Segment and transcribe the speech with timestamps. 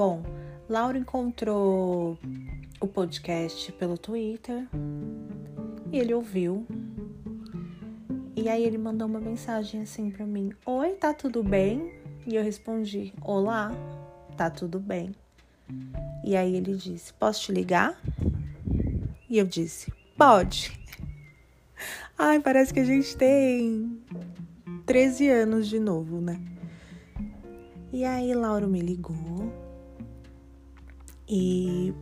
[0.00, 0.22] Bom,
[0.66, 2.18] Laura encontrou
[2.80, 4.66] o podcast pelo Twitter
[5.92, 6.66] e ele ouviu.
[8.34, 11.92] E aí ele mandou uma mensagem assim para mim: "Oi, tá tudo bem?"
[12.26, 13.72] E eu respondi: "Olá,
[14.38, 15.14] tá tudo bem."
[16.24, 18.00] E aí ele disse: "Posso te ligar?"
[19.28, 20.80] E eu disse: "Pode."
[22.16, 24.00] Ai, parece que a gente tem
[24.86, 26.40] 13 anos de novo, né?
[27.92, 29.59] E aí Lauro me ligou
[31.30, 31.94] e,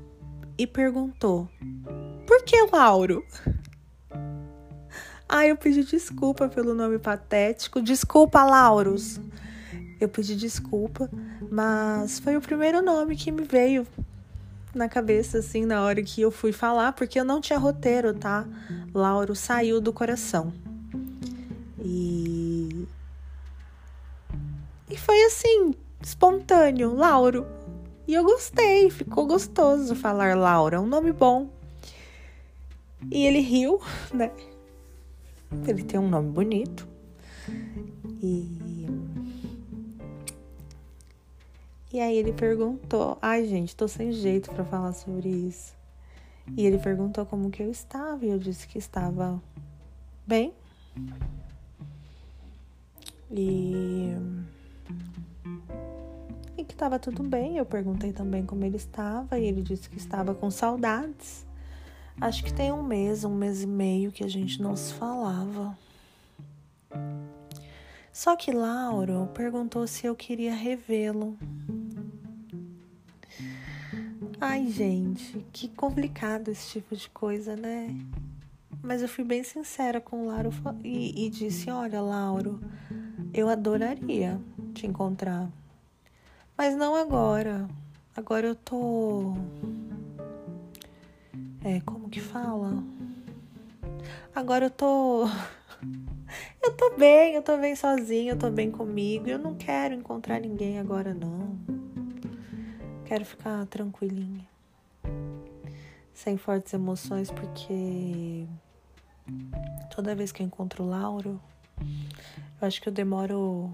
[0.56, 1.48] e perguntou:
[2.26, 3.24] Por que Lauro?
[5.30, 7.82] Ah, eu pedi desculpa pelo nome patético.
[7.82, 9.20] Desculpa, Lauros.
[10.00, 11.10] Eu pedi desculpa,
[11.50, 13.86] mas foi o primeiro nome que me veio
[14.74, 18.46] na cabeça, assim, na hora que eu fui falar, porque eu não tinha roteiro, tá?
[18.94, 20.50] Lauro saiu do coração.
[21.78, 22.88] E.
[24.88, 27.57] E foi assim, espontâneo, Lauro.
[28.08, 31.50] E eu gostei, ficou gostoso falar Laura, é um nome bom.
[33.10, 33.82] E ele riu,
[34.14, 34.32] né?
[35.66, 36.88] Ele tem um nome bonito.
[38.22, 38.86] E
[41.92, 45.74] E aí ele perguntou: "Ai, gente, tô sem jeito para falar sobre isso".
[46.56, 49.38] E ele perguntou como que eu estava e eu disse que estava
[50.26, 50.54] bem.
[53.30, 54.14] E
[56.78, 57.56] estava tudo bem.
[57.56, 61.44] Eu perguntei também como ele estava e ele disse que estava com saudades.
[62.20, 65.76] Acho que tem um mês, um mês e meio que a gente não se falava.
[68.12, 71.36] Só que Lauro perguntou se eu queria revê-lo.
[74.40, 77.94] Ai, gente, que complicado esse tipo de coisa, né?
[78.80, 80.50] Mas eu fui bem sincera com o Lauro
[80.84, 82.60] e, e disse: Olha, Lauro,
[83.34, 84.40] eu adoraria
[84.72, 85.50] te encontrar.
[86.58, 87.68] Mas não agora.
[88.16, 89.36] Agora eu tô.
[91.62, 92.82] É, como que fala?
[94.34, 95.26] Agora eu tô.
[96.60, 99.26] Eu tô bem, eu tô bem sozinha, eu tô bem comigo.
[99.26, 101.56] Eu não quero encontrar ninguém agora, não.
[103.06, 104.46] Quero ficar tranquilinha.
[106.12, 108.44] Sem fortes emoções, porque
[109.94, 111.40] toda vez que eu encontro o Lauro,
[111.80, 113.72] eu acho que eu demoro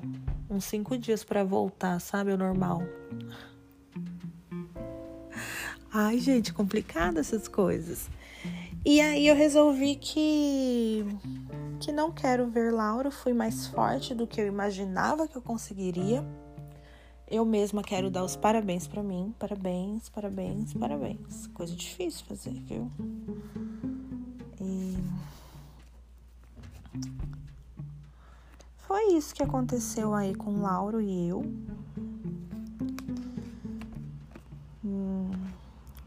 [0.54, 2.32] uns cinco dias para voltar, sabe?
[2.32, 2.82] O normal.
[5.92, 8.08] Ai, gente, complicado essas coisas.
[8.84, 11.04] E aí eu resolvi que
[11.80, 16.24] que não quero ver Laura, fui mais forte do que eu imaginava que eu conseguiria.
[17.30, 21.46] Eu mesma quero dar os parabéns para mim, parabéns, parabéns, parabéns.
[21.48, 22.90] Coisa difícil fazer, viu?
[24.60, 24.96] E
[29.04, 31.44] foi isso que aconteceu aí com Lauro e eu.
[34.82, 35.30] Hum,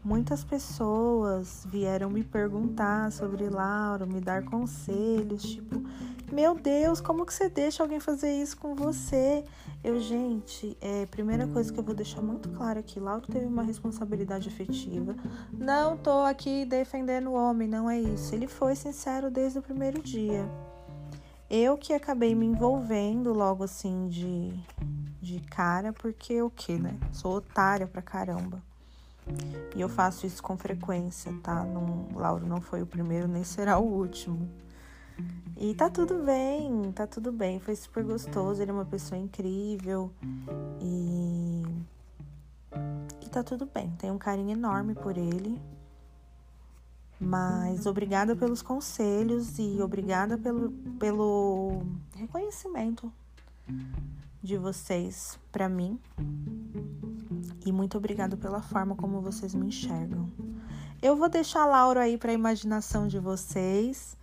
[0.04, 5.80] muitas pessoas vieram me perguntar sobre Lauro, me dar conselhos, tipo,
[6.32, 9.44] meu Deus, como que você deixa alguém fazer isso com você?
[9.84, 13.62] Eu, gente, é, primeira coisa que eu vou deixar muito claro aqui, Lauro teve uma
[13.62, 15.14] responsabilidade afetiva.
[15.52, 18.34] Não tô aqui defendendo o homem, não é isso.
[18.34, 20.50] Ele foi sincero desde o primeiro dia.
[21.50, 24.52] Eu que acabei me envolvendo logo assim de,
[25.20, 26.94] de cara, porque o que, né?
[27.10, 28.62] Sou otária pra caramba.
[29.74, 31.64] E eu faço isso com frequência, tá?
[31.64, 34.48] Não, Lauro não foi o primeiro, nem será o último.
[35.56, 37.58] E tá tudo bem, tá tudo bem.
[37.58, 38.62] Foi super gostoso.
[38.62, 40.12] Ele é uma pessoa incrível.
[40.80, 41.62] E.
[43.20, 43.90] E tá tudo bem.
[43.98, 45.60] Tenho um carinho enorme por ele.
[47.20, 51.82] Mas obrigada pelos conselhos e obrigada pelo, pelo
[52.14, 53.12] reconhecimento
[54.42, 55.98] de vocês para mim.
[57.66, 60.30] E muito obrigada pela forma como vocês me enxergam.
[61.02, 64.16] Eu vou deixar Lauro aí para a imaginação de vocês.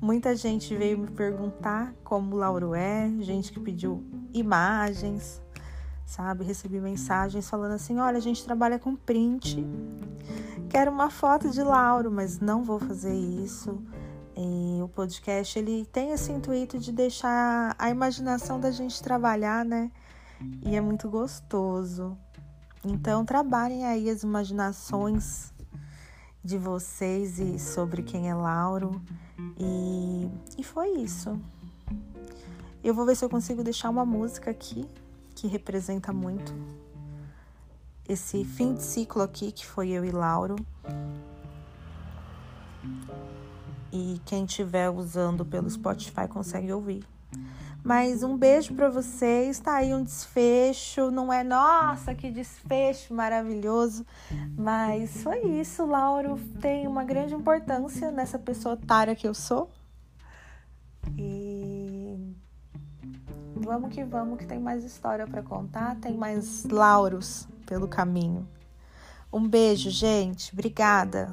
[0.00, 5.42] Muita gente veio me perguntar como o Lauro é, gente que pediu imagens,
[6.06, 6.44] sabe?
[6.44, 9.64] Recebi mensagens falando assim: olha, a gente trabalha com print,
[10.70, 13.82] quero uma foto de Lauro, mas não vou fazer isso.
[14.36, 19.90] E o podcast ele tem esse intuito de deixar a imaginação da gente trabalhar, né?
[20.64, 22.16] E é muito gostoso.
[22.84, 25.52] Então trabalhem aí as imaginações
[26.42, 29.02] de vocês e sobre quem é Lauro.
[29.58, 31.38] E, e foi isso.
[32.82, 34.88] Eu vou ver se eu consigo deixar uma música aqui
[35.34, 36.54] que representa muito
[38.10, 40.56] esse fim de ciclo aqui que foi eu e Lauro.
[43.92, 47.04] E quem estiver usando pelo Spotify consegue ouvir.
[47.84, 49.60] Mas um beijo para vocês.
[49.60, 51.10] Tá aí um desfecho.
[51.10, 54.04] Não é nossa, que desfecho maravilhoso.
[54.56, 55.86] Mas foi isso.
[55.86, 59.70] Lauro tem uma grande importância nessa pessoa otária que eu sou.
[63.70, 65.94] Vamos que vamos, que tem mais história para contar.
[66.00, 68.48] Tem mais lauros pelo caminho.
[69.32, 70.52] Um beijo, gente.
[70.52, 71.32] Obrigada.